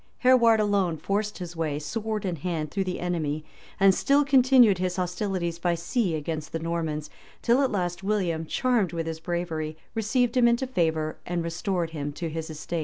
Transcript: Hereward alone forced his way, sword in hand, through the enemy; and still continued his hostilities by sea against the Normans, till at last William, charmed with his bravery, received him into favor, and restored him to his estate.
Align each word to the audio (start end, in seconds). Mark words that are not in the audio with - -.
Hereward 0.17 0.59
alone 0.59 0.97
forced 0.97 1.37
his 1.37 1.55
way, 1.55 1.77
sword 1.77 2.25
in 2.25 2.37
hand, 2.37 2.71
through 2.71 2.85
the 2.85 2.99
enemy; 2.99 3.45
and 3.79 3.93
still 3.93 4.25
continued 4.25 4.79
his 4.79 4.95
hostilities 4.95 5.59
by 5.59 5.75
sea 5.75 6.15
against 6.15 6.53
the 6.53 6.57
Normans, 6.57 7.11
till 7.43 7.61
at 7.61 7.69
last 7.71 8.01
William, 8.01 8.47
charmed 8.47 8.93
with 8.93 9.05
his 9.05 9.19
bravery, 9.19 9.77
received 9.93 10.35
him 10.35 10.47
into 10.47 10.65
favor, 10.65 11.17
and 11.27 11.43
restored 11.43 11.91
him 11.91 12.13
to 12.13 12.29
his 12.29 12.49
estate. 12.49 12.79